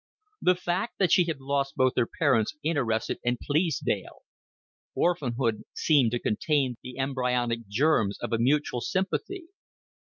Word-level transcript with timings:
The 0.41 0.55
fact 0.55 0.95
that 0.97 1.11
she 1.11 1.25
had 1.25 1.39
lost 1.39 1.75
both 1.75 1.93
her 1.95 2.07
parents 2.07 2.55
interested 2.63 3.19
and 3.23 3.39
pleased 3.39 3.85
Dale: 3.85 4.23
orphanhood 4.95 5.61
seemed 5.75 6.09
to 6.09 6.19
contain 6.19 6.77
the 6.81 6.97
embryonic 6.97 7.67
germs 7.67 8.17
of 8.17 8.33
a 8.33 8.39
mutual 8.39 8.81
sympathy. 8.81 9.45